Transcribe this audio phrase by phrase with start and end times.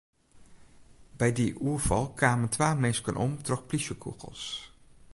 [1.19, 4.43] By dy oerfal kamen twa minsken om troch plysjekûgels.